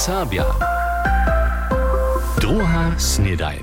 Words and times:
Serbia. 0.00 0.44
Druga 2.40 2.96
snedajn. 2.98 3.62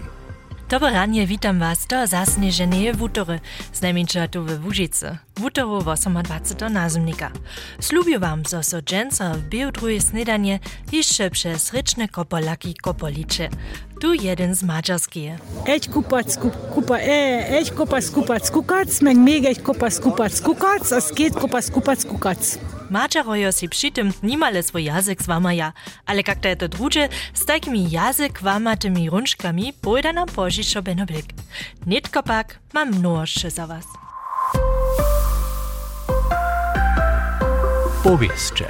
Dobre 0.69 0.91
ranie, 0.91 1.27
witam 1.27 1.59
was 1.59 1.87
do 1.87 2.07
zasneženeje 2.07 2.93
wutory, 2.93 3.39
znajmniejsza 3.73 4.27
tu 4.27 4.43
we 4.43 4.59
Łużycy. 4.59 5.17
Wutoru 5.37 5.81
28. 5.81 6.73
nazumnika. 6.73 7.31
Slubię 7.79 8.19
wam, 8.19 8.45
zo 8.45 8.63
so 8.63 8.81
dżęca 8.81 9.33
w 9.33 9.41
biodruje 9.41 10.01
snedanie 10.01 10.59
jeszcze 10.91 11.29
przez 11.29 11.73
ryczne 11.73 12.07
kopolaki 12.07 12.75
kopolicze. 12.75 13.49
Tu 14.01 14.13
jeden 14.13 14.55
z 14.55 14.63
mađarskije. 14.63 15.37
Eć 15.65 15.87
kupac, 15.87 16.37
kup, 16.37 16.53
kupa, 16.73 16.97
e, 16.97 17.49
eć 17.49 17.71
kupac, 17.71 18.09
kupac, 18.09 18.51
kukac, 18.51 19.01
men 19.01 19.23
mega 19.23 19.49
eć 19.49 19.59
kupac, 19.59 19.99
kupac, 19.99 20.41
kukac, 20.41 20.91
a 20.91 21.01
skiet 21.01 21.33
kupac, 21.33 21.71
kupac, 21.71 22.05
kukac. 22.05 22.57
Mačarojo 22.89 23.51
si 23.51 23.91
tym 23.91 24.13
nimale 24.23 24.63
swój 24.63 24.83
jazyk 24.83 25.21
zwamaja, 25.21 25.73
ale 26.05 26.21
jak 26.27 26.39
to 26.39 26.47
je 26.47 26.55
to 26.55 26.67
drugie, 26.67 27.09
z 27.33 27.45
takimi 27.45 27.91
jazyk 27.91 28.41
wamatymi 28.41 29.09
rączkami 29.09 29.73
pójda 29.73 30.13
nam 30.13 30.27
pożyczo 30.27 30.81
benoblik. 30.81 31.25
Nitko 31.85 32.23
pak 32.23 32.59
mam 32.73 32.89
mnoższe 32.89 33.51
za 33.51 33.67
was. 33.67 33.85
Powieszcze. 38.03 38.65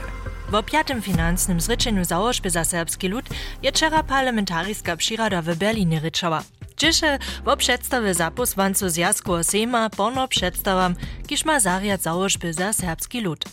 W 0.52 0.64
piatym 0.64 1.02
finansnym 1.02 1.62
zryczeniu 1.62 2.06
założby 2.06 2.50
za 2.50 2.64
serbski 2.64 3.08
lud 3.08 3.26
je 3.64 3.72
wczera 3.72 4.04
parlamentaryjska 4.04 4.98
przyrada 4.98 5.42
w 5.42 5.56
Berlinie 5.56 6.00
ryczała. 6.00 6.44
Dzisiaj 6.78 7.20
bo 7.46 7.58
przedstawy 7.58 8.14
zapus 8.14 8.54
wancu 8.54 8.90
zjazku 8.90 9.44
Sejma 9.44 9.90
pono 9.90 10.28
przedstawam, 10.28 10.96
kiż 11.28 11.46
ma 11.46 11.60
zariad 11.60 12.02
założby 12.02 12.54
za 12.54 12.74
serbski 12.74 13.22
lud. 13.22 13.46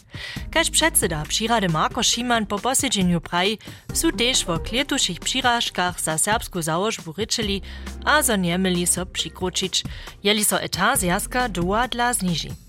Każ 0.51 0.71
przedsyda 0.71 1.23
przyrady 1.29 1.69
Marko 1.69 2.03
Szyman 2.03 2.47
po 2.47 2.59
posiedzeniu 2.59 3.21
praj, 3.21 3.59
su 3.95 4.13
też 4.13 4.45
w 4.45 4.51
okletuszych 4.51 5.21
przyrażkach 5.21 6.01
za 6.01 6.19
serbską 6.19 6.63
założbu 6.63 7.15
ryczyli, 7.19 7.63
a 8.05 8.23
zo 8.23 8.37
nie 8.37 8.59
myli 8.59 8.87
so 8.87 9.07
przykroczyć, 9.07 9.83
jeli 10.23 10.45
so 10.45 10.61
etat 10.61 11.01
zjazka 11.01 11.49
duła 11.49 11.89
dla 11.89 12.13
zniżi. 12.13 12.64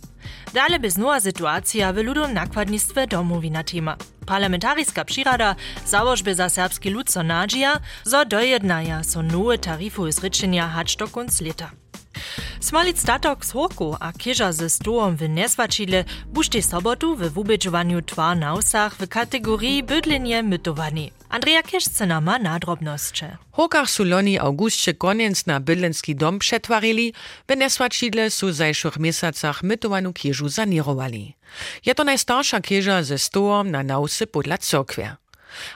Dale 0.56 0.80
by 0.80 0.92
znova 0.92 1.20
sytuacja 1.20 1.94
w 1.94 1.98
ludowym 1.98 2.34
nakładnictwie 2.34 3.08
domowina 3.08 3.64
tema. 3.64 3.98
Parlamentaryjska 4.26 5.06
przyrada 5.06 5.56
założby 5.86 6.36
za 6.36 6.50
serbski 6.50 6.90
lud 6.90 7.12
so 7.12 7.24
nadzieja, 7.24 7.80
zo 8.04 8.26
dojednaja 8.26 9.04
so 9.04 9.22
nowe 9.22 9.58
tarifu 9.58 10.06
ryczenia 10.24 10.68
hacz 10.68 10.98
do 10.98 11.08
konc 11.08 11.42
leta. 11.42 11.72
Smalic 12.60 13.00
statok 13.00 13.46
z 13.46 13.52
horku 13.52 13.96
a 14.00 14.14
kieża 14.14 14.52
ze 14.52 14.70
stołom 14.70 15.16
w 15.16 15.30
neswačidle 15.30 16.04
bušte 16.34 16.62
sobotu 16.62 17.16
w 17.16 17.34
wubedżowaniu 17.34 18.02
twa 18.02 18.36
na 18.36 18.54
usach 18.54 18.96
w 18.96 19.08
kategorii 19.08 19.84
bydlenie 19.84 20.44
mytowani. 20.44 21.12
Andrea 21.30 21.62
Kieszcena 21.64 22.20
ma 22.20 22.38
nadrobnosće. 22.38 23.28
Hokach 23.52 23.90
su 23.90 24.04
loni 24.04 24.40
koniec 24.98 25.46
na 25.46 25.60
bydlenski 25.60 26.14
dom 26.14 26.40
przetwarili, 26.40 27.14
w 27.48 27.56
neswačidle 27.56 28.30
su 28.30 28.52
zajszych 28.52 28.98
miesacach 28.98 29.64
mytowanu 29.64 30.14
kieżu 30.14 30.50
zanirowali. 30.50 31.34
Je 31.86 31.94
to 31.94 32.04
najstarsza 32.04 32.62
kieża 32.62 33.04
ze 33.04 33.18
stołom 33.18 33.72
na 33.72 33.84
nausy 33.84 34.28
podla 34.28 34.58
cokwie. 34.58 35.16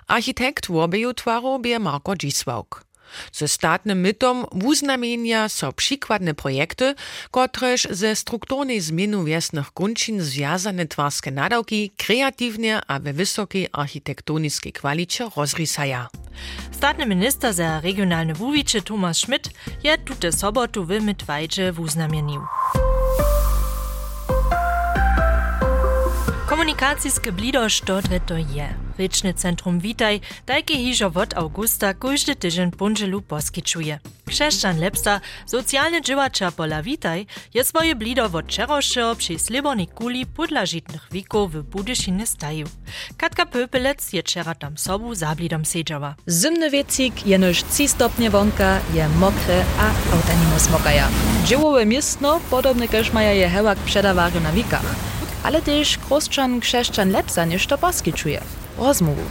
Architekt 0.08 0.68
wobeju 0.68 1.14
twaru 1.14 1.60
bie 1.60 1.80
Marko 1.80 2.16
Dzisławk. 2.16 2.89
Ze 3.32 3.48
statnym 3.48 4.00
mytom 4.00 4.46
wuznamienia 4.52 5.50
so 5.50 5.74
przykładne 5.74 6.34
projekty, 6.34 6.96
kotreż 7.32 7.88
ze 7.92 8.16
strukturnej 8.16 8.82
zmienu 8.82 9.24
wiesnych 9.24 9.72
kunczyn 9.72 10.22
związane 10.22 10.88
twarskie 10.88 11.32
nadawki 11.32 11.92
kreatywnie 11.98 12.82
a 12.88 13.00
we 13.00 13.14
wysokiej 13.14 13.68
architektoniskiej 13.72 14.74
kwalicie 14.74 15.30
rozrysaja. 15.36 16.10
Statny 16.72 17.06
minister 17.06 17.54
za 17.54 17.82
regionalne 17.82 18.34
wuwicze 18.34 18.82
Thomas 18.82 19.18
Schmidt 19.18 19.50
je 19.84 19.98
tute 19.98 20.32
sobotu 20.32 20.86
w 20.86 20.90
Mytwajcze 21.02 21.72
wuznamienił. 21.72 22.42
Komunikacijske 26.48 27.32
blidość 27.32 27.82
to 27.82 28.02
to 28.26 28.38
je. 28.38 28.89
Rečne 29.00 29.34
centrum 29.34 29.80
Witaj, 29.80 30.20
tajke 30.46 30.76
hižo 30.76 31.12
od 31.16 31.38
augusta 31.38 31.94
każdy 31.94 32.36
tydzień 32.36 32.72
punżelu 32.72 33.22
poskiczuje. 33.22 34.00
Krzeszczan 34.28 34.80
Lepsa, 34.80 35.22
socjalny 35.46 36.02
działacza 36.02 36.52
pola 36.52 36.84
Witaj, 36.84 37.26
je 37.54 37.64
swoje 37.64 37.96
blido 37.96 38.26
od 38.26 38.48
czeroszego 38.48 39.16
przy 39.16 39.40
slibonej 39.40 39.88
kuli 39.88 40.26
podla 40.26 40.66
żitnych 40.66 41.08
wików 41.12 41.54
w 41.54 41.64
Budyszynie 41.64 42.28
staju. 42.28 42.68
Katka 43.18 43.46
Pöpelec 43.46 44.14
je 44.14 44.24
czera 44.24 44.56
tam 44.56 44.78
sobu 44.78 45.16
zablidom 45.16 45.66
siedziała. 45.66 46.16
Zimny 46.28 46.70
wiecik 46.70 47.28
je 47.28 47.40
nož 47.40 47.64
3 47.64 47.88
stopnie 47.88 48.30
wonka, 48.30 48.80
je 48.94 49.10
mokre 49.10 49.66
a 49.80 49.88
auta 50.14 50.34
nimo 50.34 50.60
smokaja. 50.60 51.08
Dziełowe 51.46 51.86
miestno, 51.86 52.40
podobne 52.50 52.88
keszmaja 52.88 53.34
je 53.34 53.50
hewak 53.50 53.80
przedawary 53.80 54.42
na 54.42 54.52
wikach. 54.52 54.96
Ale 55.44 55.62
też 55.62 55.98
krzeszczan 55.98 56.60
krzeszczan 56.60 57.12
Lepsa 57.12 57.46
nie 57.46 57.60
to 57.60 57.78
poskiczuje. 57.78 58.59
Rozmowu. 58.80 59.22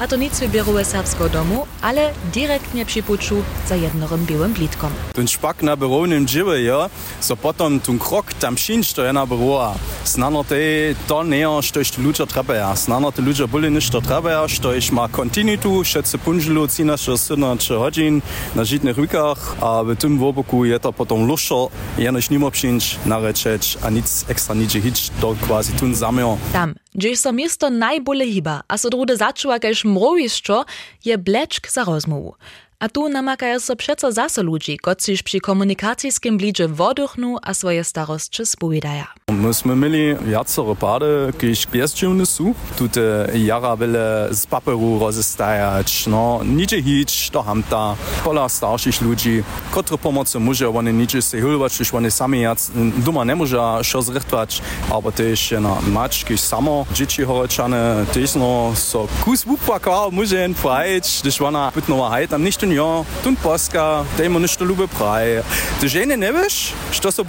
A 0.00 0.06
to 0.06 0.16
nic 0.16 0.40
wybieruje 0.40 0.84
serbskiego 0.84 1.28
domu, 1.28 1.66
ale 1.82 2.10
direktnie 2.32 2.86
przypuczu 2.86 3.42
za 3.68 3.76
jednorym 3.76 4.26
białym 4.26 4.52
blitkom. 4.52 4.90
Ten 5.14 5.28
špak 5.28 5.62
na 5.62 5.76
birovnem 5.76 6.26
džive, 6.26 6.62
ja, 6.62 6.90
so 7.20 7.36
potom 7.36 7.80
ten 7.80 7.98
krok 7.98 8.34
tam 8.34 8.56
šin, 8.56 8.82
što 8.84 9.04
je 9.04 9.12
na 9.12 9.26
birova. 9.26 9.74
Snano 10.04 10.44
te 10.44 10.94
to 11.06 11.24
što 11.62 11.80
je 11.80 11.86
ludzie 11.98 12.26
trebaja. 12.26 12.76
Snano 12.76 13.10
te 13.10 13.22
ludzie 13.22 13.46
boli 13.46 13.70
ništo 13.70 14.00
trebaja, 14.00 14.48
što 14.48 14.72
je 14.72 14.80
ma 14.92 15.08
kontinuitu, 15.08 15.84
še 15.84 16.02
se 16.04 16.18
punžilo 16.18 16.66
cina 16.66 16.96
še 16.96 17.16
sina 17.16 17.56
če 17.56 17.78
hodin 17.78 18.20
na 18.54 18.64
žitnych 18.64 18.96
rukach, 18.96 19.56
a 19.60 19.82
v 19.82 19.94
tym 19.94 20.18
woboku 20.18 20.64
je 20.64 20.78
to 20.78 20.92
potom 20.92 21.28
lušo, 21.28 21.68
jenož 21.98 22.30
nimo 22.30 22.50
pšinč 22.50 22.96
narečeč, 23.04 23.76
a 23.82 23.90
nic 23.90 24.24
ekstra 24.28 24.54
niče 24.54 24.80
hič, 24.80 25.10
to 25.20 25.36
quasi 25.46 25.76
tun 25.78 25.94
zamio. 25.94 26.38
Tam, 26.52 26.74
gdzie 26.94 27.16
so 27.16 27.32
miasto 27.32 27.70
najbole 27.70 28.24
hiba, 28.26 28.62
a 28.68 28.78
so 28.78 28.90
drude 28.90 29.16
začuwa 29.16 29.58
kaž 29.58 29.84
mrowiszczo, 29.84 30.64
je 31.04 31.18
bleczk 31.18 31.70
za 31.70 31.84
rozmowu. 31.84 32.34
A 32.82 32.88
tu 32.88 33.08
namakają 33.08 33.60
so 33.60 33.76
przeco 33.76 34.12
zase 34.12 34.42
ludzi, 34.42 34.78
kociż 34.78 35.22
przy 35.22 35.40
komunikacijskim 35.40 36.36
blidzie 36.38 36.68
woduchnu 36.68 37.36
a 37.42 37.54
swoje 37.54 37.84
starostcze 37.84 38.46
spowiadaja. 38.46 39.06
Myśmy 39.30 39.76
mieli 39.76 40.16
wiacore 40.16 40.76
pady, 40.76 41.32
kiedyś 41.40 41.66
pieściwny 41.66 42.26
su, 42.26 42.54
tute 42.78 43.28
jara 43.34 43.76
wyle 43.76 44.28
z 44.30 44.46
paperu 44.46 44.98
rozestajać, 44.98 46.06
no, 46.06 46.40
nicze 46.44 46.82
hić, 46.82 47.30
do 47.30 47.42
hamta, 47.42 47.96
pola 48.24 48.48
starszych 48.48 49.02
ludzi, 49.02 49.42
kotre 49.70 49.98
pomocy 49.98 50.38
może, 50.40 50.68
one 50.68 50.92
nicze 50.92 51.22
se 51.22 51.40
hulwać, 51.40 51.78
już 51.78 51.94
one 51.94 52.10
sami 52.10 52.40
jac, 52.40 52.70
doma 52.96 53.24
nie 53.24 53.36
może 53.36 53.78
šo 53.82 54.02
zrychtwać, 54.02 54.62
aber 54.90 55.12
też 55.12 55.50
na 55.60 55.80
maczki 55.80 56.38
samo, 56.38 56.86
dzieci 56.94 57.24
horeczane, 57.24 58.06
też 58.12 58.34
no, 58.34 58.72
so 58.74 59.08
kus 59.24 59.44
wupakał, 59.44 60.12
może 60.12 60.44
en 60.44 60.54
frajć, 60.54 61.18
gdyż 61.22 61.40
ona 61.40 61.72
bytnowa 61.74 62.10
hajt, 62.10 62.30
tam 62.30 62.44
nicht 62.44 62.71
ja, 62.74 63.04
tun 63.24 63.36
poska, 63.36 64.04
dejmo 64.16 64.38
ništo 64.40 64.64
lube 64.64 64.88
praj. 64.88 65.42
Ty 65.80 65.88
žene 65.88 66.16
ne 66.16 66.32
wiesz, 66.32 66.72
što 66.90 67.12
so 67.12 67.24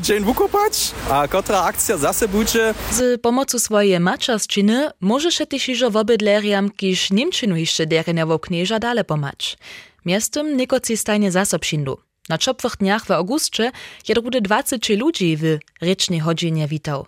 dzień 0.00 0.24
wukopać, 0.24 0.92
a 1.10 1.28
kotra 1.28 1.62
akcja 1.62 1.96
zase 1.98 2.28
budzie. 2.28 2.74
Z 2.90 3.20
pomocą 3.20 3.58
swojej 3.58 4.00
maczarszczyny 4.00 4.90
możesz 5.00 5.42
też 5.48 5.68
iżo 5.68 5.90
wobydleriam, 5.90 6.70
kiż 6.70 7.10
Niemczynu 7.10 7.56
jeszcze 7.56 7.86
derenia 7.86 8.26
woknieża 8.26 8.78
dale 8.78 9.04
pomać. 9.04 9.56
Miastem 10.04 10.56
nikoci 10.56 10.96
stajnie 10.96 11.32
zasobszyndu. 11.32 11.98
Na 12.28 12.38
czopwych 12.38 12.76
dniach 12.76 13.06
w 13.06 13.10
augustce 13.10 13.70
je 14.08 14.14
drude 14.14 14.40
20 14.40 14.76
ludzi 14.96 15.36
w 15.36 15.58
rycznej 15.80 16.20
godzinie 16.20 16.68
witał. 16.68 17.06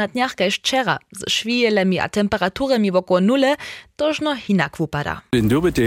Na 0.00 0.08
dniach 0.08 0.32
kaž 0.32 0.56
včera, 0.64 0.96
z 1.12 1.28
švijelemi 1.28 2.00
a 2.00 2.08
temperaturami 2.08 2.90
wokół 2.90 3.20
nule, 3.20 3.56
tożno 3.96 4.36
hinak 4.36 4.76
wupada. 4.76 5.20
Doby 5.32 5.72
te 5.72 5.82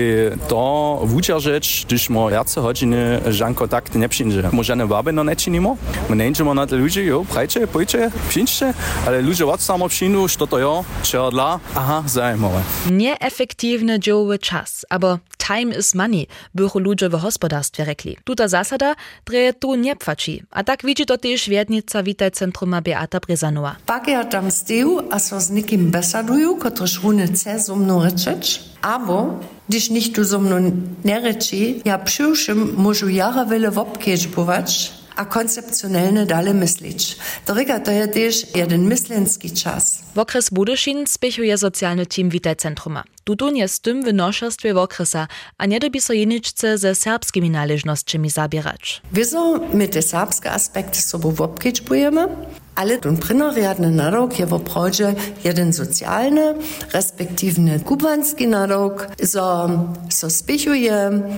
to 0.47 1.01
wučaržeć, 1.03 1.85
když 1.87 2.09
mo 2.09 2.29
jace 2.29 2.61
hodiny 2.61 3.21
žan 3.25 3.55
kontakt 3.55 3.95
nie 3.95 4.09
przyjdzie. 4.09 4.49
Możemy 4.51 4.87
waby 4.87 5.13
no 5.13 5.23
nie 5.23 5.35
czynimo. 5.35 5.77
My 6.09 6.15
nie 6.15 6.29
idziemy 6.29 6.53
na 6.53 6.67
te 6.67 6.75
ludzi, 6.75 7.05
jo, 7.05 7.25
prajcie, 7.25 7.67
pójcie, 7.67 8.11
przyjdźcie, 8.29 8.73
ale 9.07 9.21
ludzie 9.21 9.45
od 9.45 9.61
samo 9.61 9.89
przyjdą, 9.89 10.27
što 10.27 10.47
to 10.47 10.59
jo, 10.59 10.83
czerdla, 11.03 11.59
aha, 11.75 12.03
zajmowe. 12.05 12.61
Nieefektywny 12.91 13.99
dziełowy 13.99 14.39
czas, 14.39 14.85
aber 14.89 15.17
time 15.47 15.75
is 15.79 15.95
money, 15.95 16.27
bychu 16.55 16.79
ludzie 16.79 17.09
w 17.09 17.21
gospodarstwie 17.21 17.85
rekli. 17.85 18.17
Tuta 18.23 18.47
zasada 18.47 18.95
dreje 19.25 19.53
tu 19.53 19.75
nie 19.75 19.95
płaci, 19.95 20.43
a 20.51 20.63
tak 20.63 20.85
widzi 20.85 21.05
to 21.05 21.17
też 21.17 21.49
wiednica 21.49 22.03
Witaj 22.03 22.31
Centruma 22.31 22.81
Beata 22.81 23.19
Brezanowa. 23.19 23.75
Pak 23.85 24.07
ja 24.07 24.25
tam 24.25 24.51
steju, 24.51 24.99
a 25.11 25.19
so 25.19 25.41
z 25.41 25.49
nikim 25.49 25.91
besaduju, 25.91 26.57
kotrež 26.57 26.97
hune 26.97 27.27
chce 27.27 27.59
so 27.59 27.75
mnou 27.75 28.03
rečeć, 28.03 28.59
abo, 28.81 29.39
když 29.69 29.89
nicht 29.89 30.15
du 30.15 30.25
so 30.25 30.39
mnou 30.39 30.71
nereči, 31.03 31.81
ja 31.85 31.97
przyušim 31.97 32.75
môžu 32.75 33.07
jara 33.07 33.43
vele 33.43 33.71
wobkežbować, 33.71 35.02
a 35.15 35.25
koncepcjonalne 35.25 36.25
dalej 36.25 36.53
myśleć. 36.53 37.17
Doryka 37.47 37.79
to 37.79 37.91
je 37.91 38.07
też 38.07 38.55
jeden 38.55 38.87
myslenski 38.87 39.51
czas. 39.51 40.03
W 40.15 40.19
okres 40.19 40.49
Budyszin 40.49 41.07
spiechuje 41.07 41.57
socjalny 41.57 42.05
team 42.05 42.29
Witaj 42.29 42.55
Centruma. 42.55 43.03
Tutun 43.23 43.55
je 43.55 43.67
z 43.67 43.79
tym 43.79 44.03
w 44.03 44.13
noszerstwie 44.13 44.73
w 44.73 44.77
okresa, 44.77 45.27
a 45.57 45.65
nie 45.65 45.79
dobi 45.79 46.01
so 46.01 46.13
jeniczce 46.13 46.77
ze 46.77 46.95
serbskimi 46.95 47.49
należnościami 47.49 48.29
zabierać. 48.29 49.01
Wieso 49.11 49.59
my 49.73 49.87
te 49.87 50.01
serbskie 50.01 50.51
aspekty 50.51 51.01
sobą 51.01 51.31
wopkiczbujemy? 51.31 52.27
Ale 52.75 52.97
ten 52.97 53.17
prynoriadny 53.17 53.91
narok 53.91 54.39
je 54.39 54.45
w 54.45 54.53
obchodzie 54.53 55.15
jeden 55.43 55.73
socjalny, 55.73 56.53
respektywny 56.93 57.79
kubanski 57.79 58.47
narok, 58.47 59.07
so, 59.25 59.69
so 60.09 60.27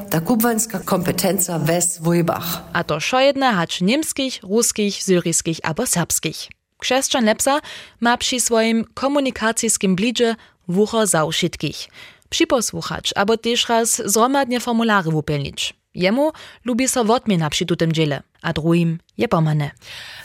ta 0.10 0.22
kubanska 0.22 0.80
kompetencja 0.80 1.60
we 1.60 1.82
swojbach. 1.82 2.64
A 2.74 2.84
to 2.84 3.00
szo 3.00 3.20
jedna 3.20 3.54
hacz 3.54 3.82
niemskich, 3.82 4.40
ruskich, 4.44 5.04
syryjskich 5.04 5.60
albo 5.64 5.88
serbskich. 5.88 6.48
Krzeszczan 6.78 7.26
Lepsa 7.26 7.60
ma 8.02 8.18
przy 8.18 8.40
swoim 8.40 8.86
komunikacyjskim 8.94 9.96
blidzie 9.96 10.36
wucho 10.68 11.08
za 11.08 11.28
wszystkich. 11.28 11.88
Przyposłuchać, 12.30 13.14
albo 13.16 13.38
też 13.38 13.70
raz 13.70 14.02
zromadnie 14.06 14.60
formulary 14.60 15.12
wypełnić. 15.12 15.74
Jemu 15.96 16.32
lubi 16.66 16.88
so 16.88 17.06
wotmiena 17.06 17.50
przy 17.50 17.66
tym 17.66 17.92
dziele, 17.94 18.24
a 18.42 18.54
drugim 18.54 19.00
je 19.18 19.28
pomane. 19.28 19.72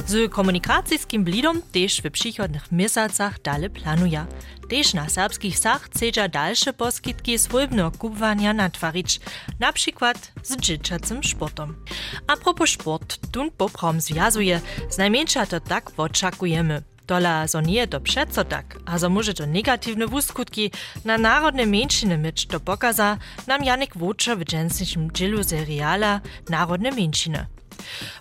Z 0.07 0.33
komunikacyjskim 0.33 1.25
blidom 1.25 1.63
też 1.73 2.01
w 2.01 2.11
przychodnych 2.11 2.73
miesacach 2.73 3.43
dalej 3.43 3.71
planuje. 3.71 4.27
Też 4.71 4.95
na 4.95 5.09
serbskich 5.09 5.59
sach 5.59 5.83
chcedza 5.83 6.29
dalsze 6.29 6.73
poskitki 6.73 7.39
swojbnego 7.39 7.91
kupowania 7.91 8.53
natwarić, 8.53 9.21
na 9.61 9.73
przykład 9.73 10.33
z 10.43 10.57
dzieciacym 10.57 11.25
sportom. 11.25 11.77
A 12.27 12.37
propos 12.37 12.71
sport, 12.71 13.19
tun 13.33 13.51
poprom 13.51 14.01
związuje, 14.01 14.61
z 14.91 14.99
najmniejsza 14.99 15.47
to 15.47 15.61
tak 15.61 15.91
oczekujemy. 15.97 16.83
Dola 17.11 17.49
so 17.49 17.61
nie 17.61 17.87
to 17.87 18.01
przeco 18.01 18.45
tak, 18.45 18.79
a 18.87 18.99
so 18.99 19.11
może 19.11 19.35
to 19.35 19.47
negatywne 19.47 20.07
wuskutki 20.07 20.71
na 21.05 21.19
narodne 21.19 21.67
mniejszyny 21.67 22.19
mieć 22.19 22.47
to 22.47 22.61
pokaza 22.61 23.19
nam 23.47 23.65
Janik 23.65 23.97
Wóczer 23.97 24.39
w 24.39 24.45
dżęsnym 24.45 25.11
dzielu 25.11 25.45
seriala 25.45 26.21
Narodne 26.49 26.91
mniejszyny. 26.91 27.47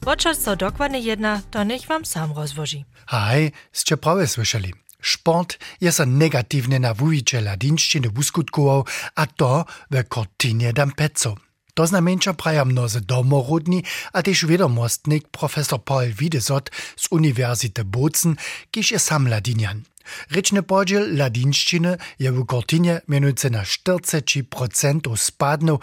O 0.05 0.15
co 0.15 0.35
so 0.35 0.55
dokładnie 0.55 0.99
jedna, 0.99 1.41
to 1.51 1.63
niech 1.63 1.85
wam 1.87 2.05
sam 2.05 2.33
rozwoży. 2.33 2.83
Hej, 3.07 3.51
ste 3.71 3.97
prawie 3.97 4.27
słyszeli. 4.27 4.73
Sport 5.03 5.57
je 5.81 5.91
so 5.91 6.05
negatywnie 6.05 6.79
na 6.79 6.93
wujiciela 6.93 7.57
dinščiny 7.57 8.09
wuskutkował, 8.09 8.85
a 9.15 9.25
to 9.27 9.65
w 9.91 10.03
kortinie 10.07 10.73
dam 10.73 10.91
peco. 10.91 11.35
To 11.73 11.85
znamenča 11.85 12.33
prajamno 12.33 12.87
z 12.87 13.01
domorodni, 13.01 13.83
a 14.13 14.21
tež 14.21 14.43
vedomostnik 14.43 15.27
profesor 15.31 15.79
Paul 15.79 16.11
Widesot 16.11 16.69
z 16.95 17.05
Univerzite 17.11 17.83
Bozen, 17.83 18.35
kiž 18.71 18.91
je 18.91 18.99
sam 18.99 19.27
ladinjan. 19.27 19.85
Rečne 20.33 20.61
podžel 20.65 21.13
ladinščine 21.17 21.97
je 22.17 22.29
v 22.31 22.43
Gortinje 22.43 23.01
menujce 23.07 23.49
na 23.53 23.61
40% 23.61 25.13
spadnil, 25.17 25.77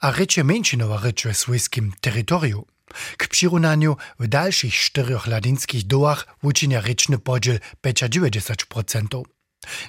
a 0.00 0.06
reče 0.16 0.44
menšinova 0.44 1.00
reč 1.00 1.24
v 1.28 1.34
svojskim 1.34 1.92
teritoriju. 2.00 2.64
K 3.16 3.28
przyrównaniu 3.28 3.96
w 4.18 4.26
dalszych 4.26 4.74
czterech 4.74 5.26
ladyńskich 5.26 5.86
dołach 5.86 6.26
uczynia 6.42 6.80
ryczny 6.80 7.18
podziel 7.18 7.60
95%. 7.82 9.39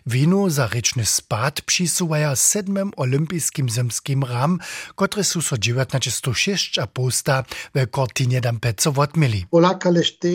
Winu 0.05 0.49
za 0.49 0.67
rečny 0.67 1.05
spad 1.05 1.61
přisuwaja 1.61 2.35
sedmym 2.35 2.91
olimpijskim 2.97 3.69
zimskim 3.69 4.23
ram, 4.23 4.59
które 4.95 5.23
su 5.23 5.41
so 5.41 5.57
1906 5.57 6.77
a 6.79 6.87
posta 6.87 7.43
w 7.75 7.87
Kortinie 7.87 8.41
Dampeco 8.41 8.93
odmili. 8.97 9.45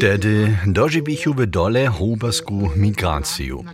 Tedy 0.01 0.59
dožibichu 0.67 1.35
w 1.35 1.47
dole 1.47 1.89
hubersku 1.89 2.71
migraciju. 2.77 3.65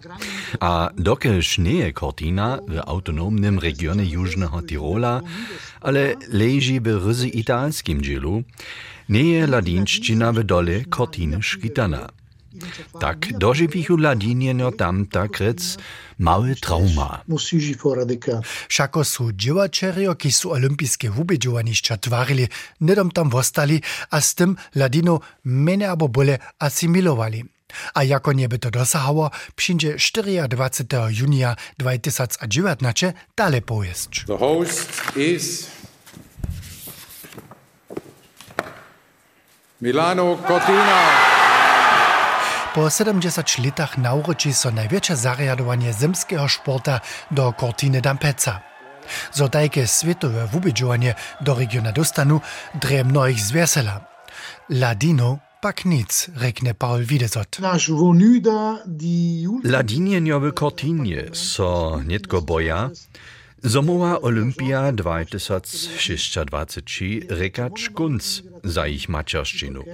A 0.60 0.90
dokelž 0.96 1.58
nie 1.58 1.92
Cortina 1.92 2.58
w 2.68 2.80
autonomnym 2.86 3.58
regionie 3.58 4.04
Južného 4.04 4.62
Tirola, 4.62 5.20
ale 5.80 6.14
leži 6.28 6.80
ryzy 6.80 7.28
italskim 7.28 8.02
dzielu, 8.02 8.42
nie 9.08 9.34
je 9.34 9.46
ladinščina 9.46 10.32
w 10.32 10.42
dole 10.44 10.84
szkitana. 11.40 12.21
Tak 13.00 13.32
doživichu 13.38 13.96
ladinjenjo 13.96 14.70
tam 14.70 15.06
tak 15.06 15.40
rec 15.40 15.76
mały 16.18 16.54
trauma. 16.54 17.24
Šako 18.68 19.04
su 19.04 19.32
dživačerio, 19.32 20.14
ki 20.14 20.32
su 20.32 20.52
olimpijske 20.52 21.10
vubedžovanišča 21.10 21.96
tvarili, 21.96 22.48
nedom 22.80 23.10
tam 23.10 23.30
vostali, 23.30 23.82
a 24.10 24.20
s 24.20 24.34
tym 24.34 24.56
ladino 24.74 25.20
mene 25.44 25.86
abo 25.86 26.08
bole 26.08 26.38
asimilovali. 26.58 27.44
A 27.94 28.02
jako 28.02 28.32
nie 28.32 28.48
by 28.48 28.58
to 28.58 28.70
dosahało, 28.70 29.30
przyjdzie 29.56 29.96
24 30.48 31.08
junia 31.10 31.56
2019 31.78 33.12
dalej 33.36 33.62
pojazd. 33.62 34.10
The 34.26 34.36
host 34.36 35.16
is 35.16 35.66
Milano 39.80 40.38
Cortina. 40.46 41.31
Po 42.74 42.90
70 42.90 43.58
latach 43.64 43.98
nauczy 43.98 44.52
so 44.54 44.70
największe 44.70 45.16
zariadowanie 45.16 45.92
zimskiego 45.92 46.48
sporta 46.48 47.00
do 47.30 47.52
Cortiny 47.52 48.00
d'Ampezza. 48.00 48.60
So 49.32 49.48
tajke 49.48 49.86
światowe 49.86 50.46
wubidżowanie 50.46 51.14
do 51.40 51.54
regiona 51.54 51.92
dostanu 51.92 52.40
dre 52.74 53.04
mnoich 53.04 53.40
zwiesela. 53.40 54.00
Ladino 54.68 55.38
pak 55.60 55.84
nic, 55.84 56.30
rekne 56.36 56.74
Paul 56.74 57.04
Wiedesot. 57.04 57.58
Ladinjenjowe 59.64 60.52
Cortinie 60.52 61.24
so 61.32 62.00
netko 62.04 62.42
boja, 62.42 62.90
Zomowa 63.64 64.20
Olympia 64.20 64.92
2026 64.92 66.38
rekacz 67.28 67.90
kunc 67.90 68.42
za 68.64 68.86
ich 68.86 69.08
mačerščinu. 69.08 69.84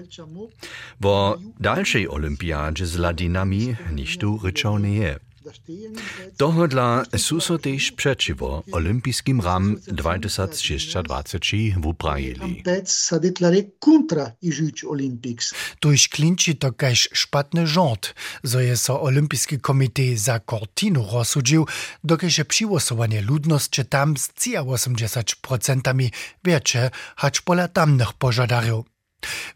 Wo 1.01 1.39
dalszej 1.61 2.09
olimpiadzie 2.09 2.87
z 2.87 2.97
ladinami 2.97 3.77
nichtu 3.95 4.41
ryczał 4.45 4.79
nie. 4.79 5.28
Dohodla 6.39 7.05
su 7.17 7.41
so 7.41 7.59
tež 7.59 7.91
přečivo 7.91 8.63
olimpijskim 8.71 9.41
ram 9.41 9.77
2026 9.87 11.77
wuprajili. 11.77 12.63
Tuž 15.81 16.07
klinči 16.07 16.55
to 16.55 16.73
kaž 16.73 17.09
špatny 17.13 17.67
rząd, 17.67 18.15
zo 18.43 18.59
je 18.59 18.77
so 18.77 19.01
Olimpijski 19.01 19.59
komitej 19.59 20.17
za 20.17 20.41
Cortinu 20.41 21.07
rozsudžił, 21.13 21.67
dokež 22.05 22.39
je 22.39 22.45
přiwosowanie 22.45 23.23
ludnosće 23.23 23.85
tam 23.85 24.17
z 24.17 24.29
80% 24.29 26.11
większe, 26.45 26.91
hacz 27.17 27.41
pola 27.43 27.69
tamnych 27.69 28.13
pożadarów. 28.13 28.98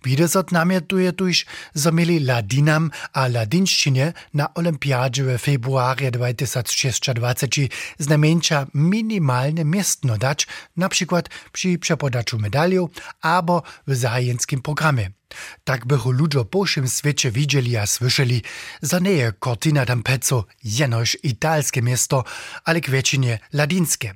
Widesot 0.04 0.52
namietuje 0.52 1.12
tuž, 1.12 1.44
zo 1.74 1.92
mieli 1.92 2.20
ladinam 2.20 2.90
a 3.12 3.28
ladinščine 3.28 4.12
na 4.34 4.54
Olympiadzie 4.54 5.24
w 5.24 5.38
februarze 5.38 6.10
2026 6.10 7.68
znamieńcza 7.98 8.66
minimalne 8.74 9.64
miestno 9.64 10.18
dać, 10.18 10.46
na 10.76 10.88
przykład 10.88 11.28
przy 11.52 11.78
przepodaczu 11.78 12.38
medaliów 12.38 12.90
albo 13.20 13.62
w 13.86 13.94
zajęckim 13.94 14.62
programie. 14.62 15.21
Tak 15.64 15.86
bychu 15.86 16.10
ludzie 16.10 16.44
po 16.44 16.64
všem 16.64 16.86
świecie 16.88 17.30
widzieli 17.30 17.76
a 17.76 17.86
słyszeli, 17.86 18.42
że 18.82 19.00
nie 19.00 19.32
Cortina 19.44 19.84
d'Ampezzo 19.84 20.44
jenoż 20.64 21.16
italskie 21.22 21.82
miasto, 21.82 22.24
ale 22.64 22.80
k 22.80 22.90
většinie 22.90 23.38
ladinskie. 23.52 24.14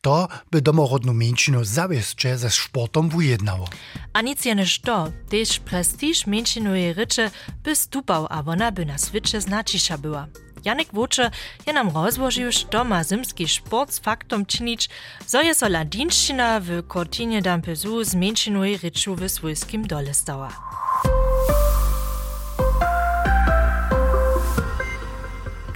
To 0.00 0.28
by 0.50 0.62
domorodną 0.62 1.12
mniejszynę 1.14 1.64
zawieszcze 1.64 2.38
ze 2.38 2.50
sportom 2.50 3.08
wujednało. 3.08 3.68
A 4.12 4.22
nic 4.22 4.44
jenež 4.44 4.80
to, 4.80 5.12
też 5.28 5.58
prestiż 5.58 6.26
mniejszynuje 6.26 6.94
rycze 6.94 7.30
by 7.62 7.76
stupał, 7.76 8.26
a 8.30 8.42
ona 8.46 8.72
by 8.72 8.86
na 8.86 8.98
świecie 8.98 9.40
znaczisza 9.40 9.98
była. 9.98 10.26
Janek 10.66 10.92
Wócze 10.92 11.30
je 11.66 11.72
nam 11.72 11.90
rozłożył, 11.94 12.52
što 12.52 12.84
ma 12.84 13.04
zimski 13.04 13.48
sport 13.48 13.92
z 13.92 13.98
faktom 13.98 14.46
czynić, 14.46 14.88
zo 15.26 15.40
je 15.40 15.54
so 15.54 15.66
w 16.60 16.82
Cortinie 16.92 17.42
d'Ampezzu 17.42 18.04
z 18.04 18.14
mniejszynuje 18.14 18.78
ryczu 18.78 19.14
w 19.14 19.28
swojskim 19.28 19.86
dole 19.86 20.14
stała. 20.14 20.48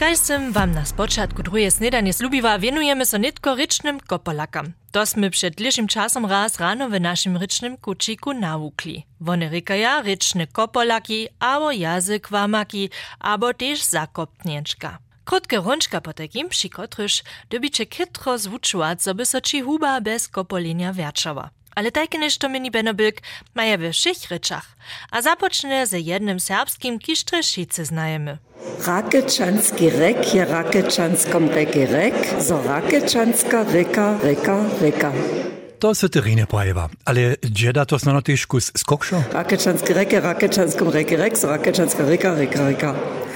Kaj 0.00 0.16
sem 0.16 0.52
wam 0.52 0.72
na 0.72 0.84
spočatku 0.84 1.42
drugie 1.42 1.70
snedanie 1.70 2.12
slubiła, 2.12 2.58
wienujemy 2.58 3.06
so 3.06 3.18
nitko 3.18 3.54
rycznym 3.54 4.00
kopolakam. 4.00 4.72
To 4.92 5.06
sme 5.06 5.30
przed 5.30 5.60
liszym 5.60 5.86
czasem 5.88 6.26
raz 6.26 6.60
rano 6.60 6.88
w 6.88 7.00
naszym 7.00 7.36
rycznym 7.36 7.76
kuciku 7.76 8.32
nawukli. 8.32 9.06
One 9.26 9.48
rykaja 9.48 10.02
ryczne 10.02 10.46
kopolaki, 10.46 11.28
abo 11.38 11.72
jazyk 11.72 12.28
wamaki, 12.28 12.90
abo 13.18 13.54
też 13.54 13.82
zakopnieczka. 13.82 14.98
Krótkie 15.24 15.56
rączka 15.56 16.00
po 16.00 16.12
takim 16.12 16.48
przykotryż 16.48 17.22
dobicie 17.50 17.86
kytro 17.86 18.38
zwuczować, 18.38 19.04
żeby 19.04 19.26
so 19.26 19.40
ci 19.40 19.60
huba 19.60 20.00
bez 20.00 20.28
kopolenia 20.28 20.92
wierczała. 20.92 21.50
Ale 21.74 21.90
tajke 21.90 22.18
nešto 22.18 22.48
mini 22.48 22.70
benobilk 22.70 23.14
maja 23.54 23.76
we 23.76 23.92
všich 23.92 24.30
rečach. 24.30 24.66
A 25.10 25.22
započne 25.22 25.86
ze 25.86 25.98
jednym 25.98 26.40
serbskim, 26.40 26.98
kiž 26.98 27.24
trešice 27.24 27.84
znajemy. 27.84 28.38
Rakečanski 28.86 29.90
rek 29.90 30.34
je 30.34 30.44
rakečanskom 30.44 31.48
reki 31.48 31.86
rek, 31.86 32.14
zo 32.40 32.62
rakečanska 32.66 33.64
reka, 33.72 34.18
reka, 34.22 34.56
reka. 34.80 35.12
To 35.78 35.94
se 35.94 36.08
terine 36.08 36.46
prajewa, 36.46 36.88
ale 37.04 37.36
dzieda 37.42 37.84
to 37.84 37.98
znano 37.98 38.20
też 38.22 38.46
kus 38.46 38.72
skokszo? 38.76 39.22
Rakečanski 39.32 39.92
rek 39.92 40.12
je 40.12 40.20
rakečanskom 40.20 40.88
reki 40.88 41.16
rek, 41.16 41.38
zo 41.38 41.48
rakečanska 41.48 42.04
reka, 42.04 42.34
reka, 42.34 42.68
reka. 42.68 42.94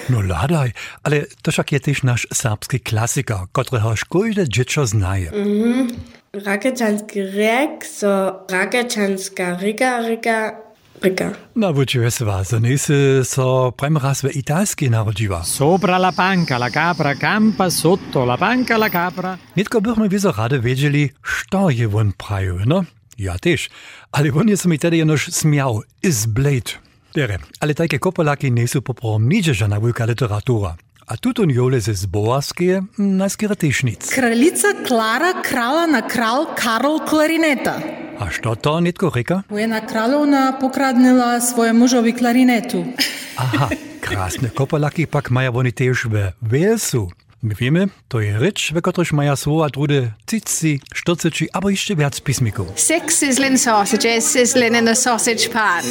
No 0.09 0.21
ladaj, 0.21 0.73
ale 1.03 1.25
to 1.43 1.51
však 1.51 1.73
je 1.73 1.81
też 1.81 2.03
nasz 2.03 2.27
serbski 2.33 2.81
klasyker, 2.81 3.49
którego 3.53 3.95
każde 4.13 4.49
dziecko 4.49 4.87
znaje. 4.87 5.31
Mhm. 5.31 5.89
Rakečanski 6.35 7.23
rek, 7.23 7.87
so 7.87 8.41
rakečanska 8.51 9.57
reka, 9.61 10.01
reka, 10.01 10.57
reka. 11.03 11.31
Nauczyłeś 11.57 12.15
się 12.15 12.25
was, 12.25 12.53
nie 12.53 12.79
si 12.79 12.93
so 13.25 13.73
prime 13.73 14.01
raz 14.01 14.23
w 14.23 14.37
italskiej 14.37 14.91
narodziła. 14.91 15.45
Sopra 15.45 15.97
la 15.97 16.13
panca 16.13 16.57
la 16.57 16.71
capra 16.71 17.15
campa, 17.15 17.71
sotto 17.71 18.25
la 18.25 18.37
panca 18.37 18.77
la 18.77 18.91
capra. 18.91 19.39
Nitko 19.57 19.81
bychmy 19.81 20.09
wieso 20.09 20.33
rady 20.33 20.61
wiedzieli, 20.61 21.11
co 21.51 21.71
je 21.71 21.89
won 21.89 22.13
praju, 22.13 22.59
no? 22.67 22.85
Ja 23.19 23.39
też, 23.39 23.71
ale 24.13 24.33
on 24.33 24.49
jest 24.49 24.67
mi 24.67 24.79
tedy 24.79 24.97
jenoż 24.97 25.27
smiał, 25.33 25.83
is 26.03 26.27
blade. 26.27 26.73
Dere, 27.15 27.39
ale 27.61 27.75
takie 27.75 27.99
kopolaki 27.99 28.53
nie 28.53 28.69
są 28.69 28.81
poprom 28.83 29.29
nigdzie 29.29 29.55
żadna 29.55 29.81
wielka 29.81 30.05
literatura. 30.07 30.77
A 31.07 31.17
tutun 31.17 31.51
jole 31.51 31.81
ze 31.81 31.95
zboarskie, 31.95 32.83
najskiery 32.99 33.57
też 33.57 33.85
nic. 33.85 34.11
Kraljica 34.11 34.69
Klara 34.87 35.43
krala 35.43 35.87
na 35.87 36.03
kralj 36.03 36.47
Karol 36.57 37.01
klarineta. 37.01 37.81
A 38.19 38.31
što 38.31 38.57
to 38.57 38.81
nitko 38.81 39.11
reka? 39.15 39.43
Ena 39.51 39.81
kraljovna 39.87 40.53
pokradnila 40.61 41.41
svoje 41.41 41.73
mužovi 41.73 42.13
klarinetu. 42.13 42.85
Aha, 43.37 43.69
krasne 44.01 44.49
kopolaki 44.51 45.07
pak 45.07 45.31
maja 45.31 45.51
oni 45.53 45.73
też 45.73 46.07
w 46.07 46.33
Walesu. 46.43 47.11
My 47.43 47.55
wiemy, 47.55 47.89
to 48.09 48.21
je 48.21 48.39
rycz, 48.39 48.73
we 48.73 48.83
którymś 48.83 49.13
maja 49.13 49.37
słowa 49.37 49.71
trudy 49.71 50.11
cici, 50.27 50.81
sztocyci, 50.95 51.51
albo 51.53 51.71
jeszcze 51.71 51.97
wiac 51.97 52.21
pismików. 52.21 52.67
Six 52.77 53.19
sizzling 53.19 53.61
sausages 53.61 54.33
sizzling 54.33 54.77
in 54.77 54.89
a 54.89 54.95
sausage 54.95 55.49
pan. 55.53 55.85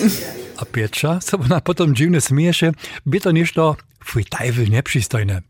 A 0.57 0.65
piecza, 0.65 1.19
co 1.19 1.37
ona 1.37 1.61
potom 1.61 1.95
dziwne 1.95 2.21
smieše, 2.21 2.71
by 3.05 3.21
to 3.21 3.31
nešto 4.03 4.11
fritajwy 4.11 4.69
nepřistojne. 4.69 5.41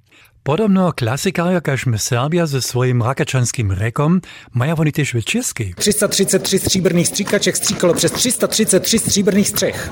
Podobno 0.43 0.91
klasykaria, 0.91 1.61
kaž 1.61 1.85
my 1.85 1.97
Serbia 1.97 2.45
ze 2.45 2.61
swoim 2.61 3.01
rakačanskim 3.01 3.71
rekom, 3.71 4.21
maja 4.53 4.75
oni 4.75 4.91
też 4.91 5.13
w 5.13 5.23
czeskiej. 5.23 5.73
333 5.75 6.59
stříbrných 6.59 7.07
stříkaček 7.07 7.55
stříkalo 7.55 7.93
přes 7.93 8.11
333 8.11 8.99
stříbrných 8.99 9.47
střech. 9.47 9.91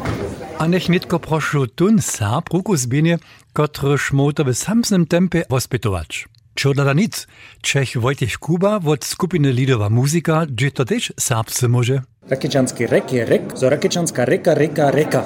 A 0.59 0.67
nech 0.67 0.89
nitko 0.89 1.19
prošu 1.19 1.67
tun 1.67 2.01
Serb 2.01 2.53
ruku 2.53 2.75
zbienie, 2.75 3.17
kotryż 3.53 4.11
mu 4.11 4.33
to 4.33 4.43
w 4.43 4.53
samsnym 4.53 5.05
tempie 5.05 5.43
wospytować. 5.49 6.27
Czodla 6.55 6.93
nic, 6.93 7.27
Czech 7.61 7.97
Wojciech 7.97 8.37
Kuba 8.37 8.79
od 8.85 9.05
skupiny 9.05 9.51
Lidowa 9.51 9.89
Muzika, 9.89 10.45
gdzie 10.45 10.71
to 10.71 10.85
też 10.85 11.13
serbscy 11.19 11.67
może. 11.67 12.01
Rakečanski 12.29 12.87
rek 12.87 13.13
je 13.13 13.25
rek, 13.25 13.57
zo 13.57 13.69
rakečanska 13.69 14.25
reka, 14.25 14.53
reka, 14.53 14.91
reka. 14.91 15.23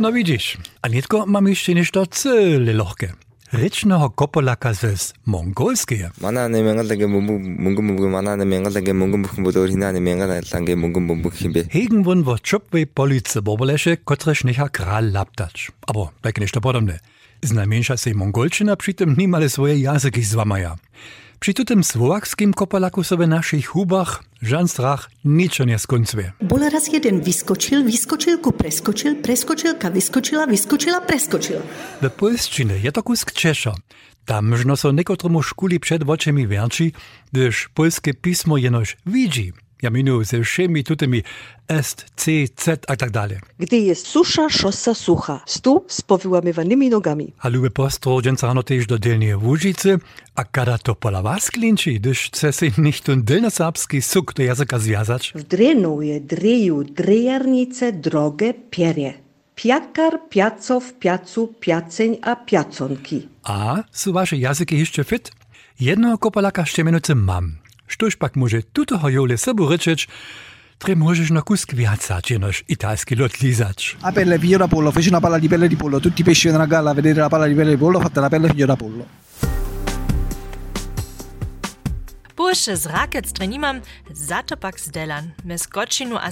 No 0.00 0.12
widzisz, 0.12 0.58
Anietko, 0.82 1.26
mam 1.26 1.48
jeszcze 1.48 1.74
nešto 1.74 2.06
cyle 2.06 2.72
lohke. 2.72 3.12
Rycznego 3.52 4.10
kopolaka 4.10 4.74
z 4.74 5.14
mongolskie. 5.26 6.10
Mana 6.20 6.48
nie 6.48 6.62
mięgalage 6.62 7.06
mungum 7.06 7.56
mungum 7.58 8.10
mana 8.10 8.36
nie 8.36 8.44
mięgalage 8.44 8.94
mungum 8.94 9.26
budor 9.38 9.68
hina 9.68 9.92
nie 9.92 10.00
mięgalage 10.00 10.76
mungum 10.76 11.04
mungum 11.04 11.32
himbe. 11.32 11.64
Hegenwun 11.70 12.22
wo 12.22 12.36
chupwe 12.50 12.86
police 12.86 13.42
bobolesche 13.42 13.96
kotresz 13.96 14.44
nicha 14.44 14.68
kral 14.68 15.12
laptacz. 15.12 15.72
Abo, 15.86 16.10
tak 16.22 16.40
nie 16.40 16.60
podobne. 16.62 16.98
Znamiensza 17.42 17.96
se 17.96 18.14
mongolczyna 18.14 18.76
przy 18.76 18.94
tym 18.94 19.14
niemale 19.18 19.48
swoje 19.48 19.78
jazyki 19.78 20.22
złamaja. 20.22 20.76
Při 21.40 21.54
tutem 21.54 21.80
slovakským 21.80 22.52
kopalaku 22.52 23.00
sobie 23.00 23.24
našich 23.24 23.72
hubach 23.72 24.20
žan 24.44 24.68
strach 24.68 25.08
ničo 25.24 25.64
neskoncuje. 25.64 26.36
Bol 26.44 26.68
raz 26.68 26.92
jeden 26.92 27.24
vyskočil, 27.24 27.80
vyskočilku 27.80 28.52
preskočil, 28.52 29.24
preskočilka 29.24 29.88
vyskočila, 29.88 30.44
vyskočila, 30.44 31.00
preskočila. 31.00 31.64
V 32.04 32.12
polščine 32.12 32.76
je 32.84 32.92
to 32.92 33.00
kusk 33.00 33.32
Češa. 33.32 33.72
Tam 34.28 34.52
žno 34.52 34.76
so 34.76 34.92
nekotromu 34.92 35.40
škuli 35.40 35.80
przed 35.80 36.04
očami 36.04 36.44
verči, 36.44 36.92
gdyż 37.32 37.72
polskie 37.72 38.12
pismo 38.12 38.60
jenož 38.60 39.00
vidí. 39.08 39.56
Ja 39.82 39.90
minu 39.90 40.24
ze 40.24 40.42
wszemi 40.42 40.84
tutymi 40.84 41.22
est, 41.68 42.06
c, 42.16 42.30
z 42.56 42.68
a 42.88 42.96
tak 42.96 43.10
dalej. 43.10 43.38
Gdy 43.58 43.76
jest 43.76 44.06
susza, 44.06 44.48
szosa 44.48 44.94
sucha. 44.94 45.40
Stół 45.46 45.84
z 45.88 46.02
powyłamywanymi 46.02 46.88
nogami. 46.90 47.32
A 47.38 47.48
lube 47.48 47.70
postro 47.70 48.20
też 48.66 48.86
do 48.86 48.98
Delnie 48.98 49.38
Łużycy, 49.38 49.98
a 50.34 50.44
kada 50.44 50.78
to 50.78 50.94
pola 50.94 51.22
was 51.22 51.50
klinczy, 51.50 51.92
gdyż 51.92 52.30
chce 52.30 52.52
się 52.52 52.70
nicht 52.78 53.04
ten 53.04 53.24
suk 54.00 54.34
do 54.34 54.42
języka 54.42 54.78
związać. 54.78 55.32
W 55.34 55.42
dreną 55.42 56.00
je 56.00 56.20
dreju 56.20 56.84
drejarnice 56.84 57.92
drogie 57.92 58.54
pierie. 58.70 59.14
Piakar, 59.54 60.20
piacow, 60.30 60.94
piacu, 60.98 61.54
piaceń, 61.60 62.16
a 62.22 62.36
piaconki. 62.36 63.28
A, 63.42 63.82
są 63.92 64.12
wasze 64.12 64.36
języki 64.36 64.78
jeszcze 64.78 65.04
fit? 65.04 65.32
Jednego 65.80 66.18
kopalaka 66.18 66.66
szczemienicy 66.66 67.14
mam. 67.14 67.56
Štož 67.90 68.16
pak 68.16 68.36
może 68.36 68.62
tutoho 68.62 69.08
jole 69.08 69.38
sobu 69.38 69.68
ryczeć, 69.68 70.08
tre 70.78 70.96
możesz 70.96 71.30
na 71.30 71.42
kusk 71.42 71.74
więcej 71.74 72.38
niż 72.40 72.64
italski 72.68 73.14
lot 73.16 73.40
lizać. 73.40 73.96
A 74.02 74.12
pelle 74.12 74.38
figlio 74.38 74.58
da 74.58 74.68
pollo, 74.68 74.92
feci 74.92 75.08
una 75.08 75.20
palla 75.20 75.38
di 75.40 75.48
pelle 75.48 75.68
di 75.68 75.76
pollo, 75.76 76.00
tutti 76.00 76.22
i 76.22 76.24
pesci 76.24 76.48
nella 76.48 76.66
galla 76.66 76.90
a 76.90 76.94
vedere 76.94 77.20
la 77.20 77.28
palla 77.28 77.48
di 77.48 77.54
pelle 77.54 77.70
di 77.70 77.76
pollo, 77.76 78.00
fatta 78.00 78.20
la 78.20 78.30
pelle 78.30 78.48
figlio 78.48 78.66
da 78.66 78.76
pollo. 78.76 79.04
Pusze 82.36 82.76
z 82.76 82.86
rakec 82.86 83.32
trenimam, 83.32 83.80
zato 84.12 84.56
pak 84.56 84.80
zdelan. 84.80 85.30
Mes 85.44 85.66
kočinu 85.66 86.16
a 86.16 86.30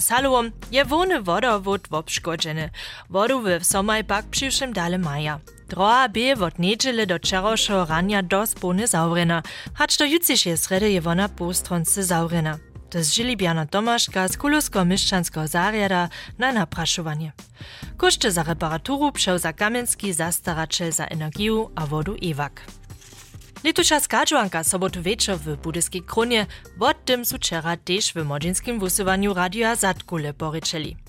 je 0.71 0.85
wony 0.85 1.21
wodowód 1.21 1.87
wobszkodzeny. 1.89 2.69
Wodu 3.09 3.41
w 3.41 3.65
somaj 3.65 4.03
pak 4.03 4.25
przyszłym 4.25 4.73
dale 4.73 4.97
maja. 4.97 5.39
Droha 5.69 6.07
B 6.07 6.33
od 6.33 6.57
niedziele 6.59 7.05
do 7.05 7.19
čerošo 7.19 7.85
ranja 7.85 8.21
do 8.21 8.41
spolne 8.45 8.87
zaurena, 8.87 9.43
hač 9.77 10.01
do 10.01 10.05
jucišie 10.05 10.57
srede 10.57 10.89
je 10.89 11.01
wona 11.01 11.29
postronce 11.29 12.01
zaurena. 12.03 12.57
To 12.89 12.97
zžili 13.03 13.35
Bjana 13.37 13.69
Tomaška 13.69 14.25
z 14.27 14.37
Kulusko-Myščanského 14.41 15.45
zariada 15.45 16.09
na 16.41 16.49
naprašovanie. 16.51 17.37
Košte 17.97 18.31
za 18.31 18.41
reparaturu 18.41 19.11
převza 19.11 19.53
Kamenský 19.53 20.13
zastaračel 20.13 20.91
za 20.91 21.05
energiu 21.11 21.69
a 21.75 21.85
vodu 21.85 22.17
Ewak. 22.17 22.65
Letuša 23.63 23.99
skadžovanka 23.99 24.63
sobotu 24.63 25.01
večer 25.05 25.37
v 25.37 25.53
Budyskiej 25.53 26.01
Kronie, 26.01 26.47
od 26.79 26.97
tym 27.05 27.25
su 27.25 27.37
včera 27.37 27.77
tež 27.77 28.15
v 28.15 28.25
modžinskim 28.25 28.79
vusovanju 28.79 29.33
radia 29.33 29.75
Zatkule 29.75 30.33
porečeli. 30.33 31.08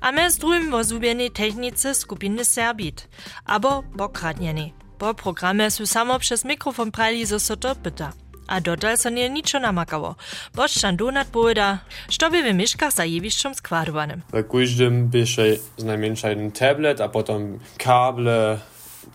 A 0.00 0.12
my 0.12 0.30
z 0.30 0.38
drugim 0.38 0.70
wo 0.70 0.84
zubjeni 0.84 1.30
technice 1.30 1.94
skupiny 1.94 2.44
Serbit, 2.44 3.08
abo 3.46 3.82
pokradnjeni. 3.98 4.72
Po 4.98 5.14
programie 5.14 5.70
su 5.70 5.86
samo 5.86 6.18
przez 6.18 6.44
mikrofon 6.44 6.90
prali 6.90 7.26
zo 7.26 7.40
so 7.40 7.56
pyta. 7.56 8.12
A 8.46 8.60
dodal 8.60 8.96
so 8.98 9.10
nie 9.10 9.30
niczo 9.30 9.60
namakało. 9.60 10.14
Boszczan 10.54 10.96
Donat 10.96 11.28
powiada, 11.28 11.78
što 12.08 12.30
by 12.30 12.42
w 12.42 12.54
mieszkach 12.54 12.92
za 12.92 13.04
jewiszczom 13.04 13.54
składowanym. 13.54 14.22
W 14.32 14.52
każdym 14.52 15.08
biesze 15.08 15.42
z 15.78 16.58
tablet, 16.58 17.00
a 17.00 17.08
potem 17.08 17.58
kable, 17.78 18.58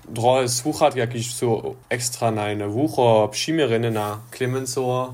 drohe 0.10 0.50
słuchat, 0.50 0.96
jakieś 0.96 1.34
są 1.34 1.76
ekstra 1.90 2.32
na 2.32 2.42
eine 2.42 2.68
wucho 2.68 3.30
przymierzone 3.32 3.92
na 3.92 4.20
Clemensow. 4.38 5.10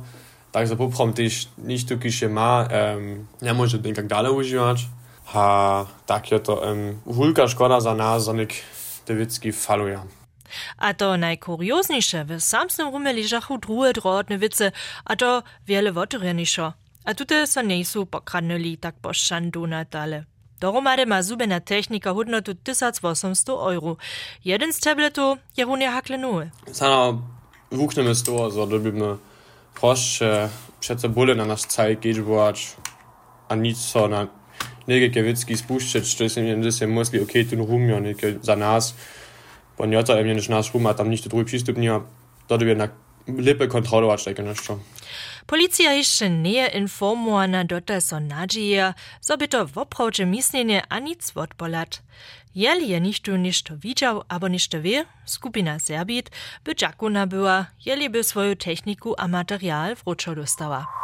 Takže 0.52 0.76
poprom 0.76 1.14
też 1.14 1.50
tu 1.90 1.98
kiše 1.98 2.30
ma, 2.30 2.68
um, 2.96 3.26
nie 3.42 3.54
może 3.54 3.78
nikak 3.80 4.08
dalej 4.08 4.32
używać. 4.32 4.86
A 5.34 5.86
tak 6.06 6.32
je 6.32 6.40
to 6.40 6.56
um, 6.56 7.02
hulka 7.06 7.48
szkoda 7.48 7.80
za 7.80 7.94
nas, 7.94 8.24
za 8.24 8.34
nik 8.34 8.54
Dewicki 9.08 9.52
faluje. 9.52 10.00
A 10.78 10.94
to 10.94 11.18
najkuriozniejsze, 11.18 12.26
w 12.26 12.42
samsnym 12.42 12.92
rumie 12.92 13.14
leżachu 13.14 13.58
drugie 13.58 13.94
drobne 13.94 14.38
wice, 14.38 14.72
a 15.06 15.16
to 15.16 15.44
wiele 15.68 15.92
wotorjeniejsze. 15.92 16.72
A 17.06 17.14
tutaj 17.14 17.48
so 17.48 17.62
nie 17.62 17.86
są 17.86 18.06
tak 18.80 18.96
poszczandu 18.96 19.68
na 19.68 19.86
dale. 19.86 20.24
Dohromady 20.60 21.06
ma 21.06 21.24
zubena 21.24 21.60
technika 21.60 22.14
hodnotu 22.14 22.56
1800 22.56 23.50
euro. 23.50 23.98
Jeden 24.46 24.74
z 24.74 24.80
tabletów 24.80 25.38
je 25.58 25.66
runie 25.66 25.92
hakle 25.92 26.18
nuły. 26.18 26.50
Sana 26.72 27.14
wuchnemy 27.72 28.16
z 28.16 28.24
toho, 28.24 28.52
so 28.52 28.68
dobimy 28.68 29.18
proszę 29.76 30.50
przece 30.80 31.10
bóle 31.10 31.36
na 31.36 31.46
nasz 31.46 31.62
cały 31.62 31.96
gauge 31.96 32.62
a 33.50 33.56
nic 33.56 33.94
na 34.10 34.28
nekaj 34.88 35.22
vecki 35.22 35.58
spuščati, 35.58 36.08
što 36.08 36.30
sem 36.30 36.46
jim 36.46 36.72
zdaj 36.72 36.88
misli, 36.88 37.22
ok, 37.22 37.32
tu 37.50 37.56
rumijo 37.56 38.00
nekaj 38.00 38.36
za 38.42 38.56
nas, 38.56 38.94
pa 39.78 39.86
njota 39.86 40.14
je 40.14 40.36
naš 40.50 40.74
rum, 40.74 40.86
a 40.86 40.94
tam 40.94 41.10
ništa 41.10 41.30
drugi 41.30 41.46
pristup 41.46 41.78
nima, 41.78 42.02
da 42.50 42.58
bi 42.58 42.76
na 42.76 42.88
lepe 43.28 43.68
kontrolovač 43.70 44.24
tako 44.24 44.42
nešto. 44.42 44.80
Policja 45.46 45.92
jeszcze 45.92 46.30
nie 46.30 46.62
je 46.62 46.70
informowana 46.74 47.64
dota 47.64 48.02
so 48.02 48.20
nadzieje, 48.20 48.94
so 49.22 49.38
by 49.38 49.48
to 49.48 49.66
woprawdźe 49.66 50.26
misnienie 50.26 50.82
a 50.90 51.00
nic 51.00 51.32
odbolat. 51.36 52.02
Jeli 52.56 52.90
je 52.90 53.00
nichtu 53.00 53.38
ništo 53.38 53.78
widział 53.78 54.24
albo 54.28 54.48
ništo 54.48 54.82
wie, 54.82 55.06
skupina 55.26 55.80
Serbit 55.80 56.32
by 56.66 56.76
dżakuna 56.76 57.28
była, 57.28 57.66
jeli 57.86 58.10
by 58.10 58.24
swoją 58.24 58.56
techniku 58.56 59.16
a 59.18 59.28
materiał 59.28 59.96
wróczo 59.96 60.36
dostała. 60.36 61.03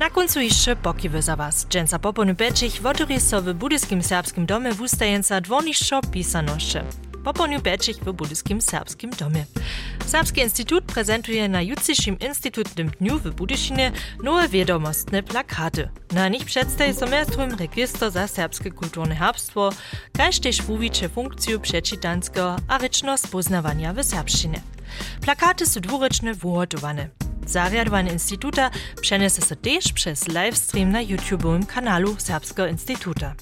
Na 0.00 0.10
końcu 0.10 0.40
jeszcze 0.40 0.76
pokiwy 0.76 1.22
za 1.22 1.36
was. 1.36 1.66
Dżęca 1.66 1.98
poponu 1.98 2.34
Beczich 2.34 2.72
w 2.72 3.54
budyskim 3.54 4.02
serbskim 4.02 4.46
domie 4.46 4.72
wustajenca 4.72 5.40
dworniszczo 5.40 6.00
pisanoszcze. 6.02 6.84
Poponiu 7.24 7.60
Beczich 7.60 7.96
w 7.96 8.12
budyskim 8.12 8.60
serbskim 8.60 9.10
domie. 9.10 9.44
Serbski 10.06 10.40
Instytut 10.40 10.84
prezentuje 10.84 11.48
na 11.48 11.62
jutrzejszym 11.62 12.18
Instytutnym 12.18 12.90
Dniu 12.90 13.18
w 13.18 13.30
Budyšinie 13.30 13.92
nowe 14.22 14.48
wiadomostne 14.48 15.22
plakaty. 15.22 15.88
Na 16.12 16.28
nich 16.28 16.44
przedstawi 16.44 16.94
so 16.94 17.06
miastrum 17.06 17.50
register 17.54 18.10
za 18.10 18.28
serbskie 18.28 18.70
kulturne 18.70 19.14
herbstwo, 19.14 19.70
kaž 20.16 20.40
też 20.40 20.62
wuwicze 20.62 21.08
funkcję 21.08 21.58
przeczytanskiego 21.58 22.56
a 22.68 22.78
ryczność 22.78 23.26
poznawania 23.26 23.92
w 23.92 24.04
serbszczynie. 24.04 24.60
Plakaty 25.20 25.66
są 25.66 25.80
dwuryczne 25.80 26.34
wuhotowane. 26.34 27.19
Zarjadvan 27.50 28.06
instituta 28.06 28.70
přenese 29.00 29.40
se 29.40 29.56
tež 29.56 29.92
přes 29.92 30.26
livestream 30.26 30.92
na 30.92 31.00
YouTubeovém 31.00 31.62
kanálu 31.62 32.16
Serbského 32.18 32.68
instituta. 32.68 33.34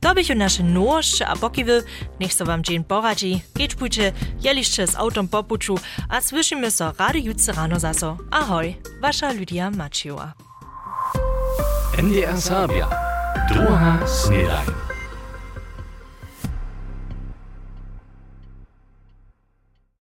To 0.00 0.14
bych 0.14 0.34
naše 0.34 0.62
nož 0.62 1.20
a 1.26 1.36
pokiwy, 1.36 1.82
niech 2.20 2.32
so 2.32 2.44
wam 2.44 2.62
dzień 2.62 2.84
poradzi, 2.84 3.42
kiedy 3.58 3.76
pójdzie, 3.76 4.12
jeliście 4.40 4.86
z 4.86 4.96
autem 4.96 5.28
po 5.28 5.42
puczu, 5.42 5.78
a 6.08 6.20
słyszymy 6.20 6.70
so 6.70 6.92
rady 6.98 7.20
jutro 7.20 7.54
rano 7.54 7.78
za. 7.78 7.92
Ahoj, 8.30 8.76
wasza 9.00 9.32
Lidia 9.32 9.70
Maciła. 9.70 10.32
NDR 11.98 12.40
Sabia. 12.40 12.88
Druga 13.48 14.06
Snedajn. 14.06 14.85